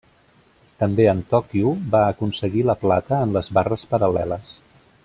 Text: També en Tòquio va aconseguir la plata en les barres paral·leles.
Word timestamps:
També 0.83 1.05
en 1.11 1.21
Tòquio 1.33 1.75
va 1.97 2.03
aconseguir 2.15 2.67
la 2.71 2.79
plata 2.87 3.21
en 3.27 3.39
les 3.39 3.53
barres 3.59 3.87
paral·leles. 3.95 4.61